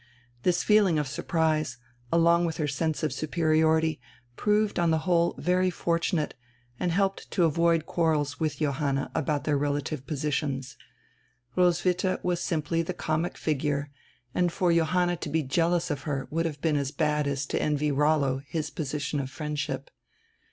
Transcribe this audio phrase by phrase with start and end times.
[0.41, 1.77] This feeling of surprise,
[2.11, 4.01] along with her sense of superiority,
[4.35, 6.33] proved on die whole very fortunate
[6.79, 10.75] and helped to avoid quarrels with Johanna about their relative posi tions.
[11.55, 13.91] Roswitha was simply the comic figure,
[14.33, 17.61] and for Johanna to be jealous of her would have been as bad as to
[17.61, 19.91] envy Rollo his position of friendship.